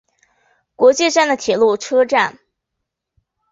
[0.75, 2.39] 国见站的铁路车站。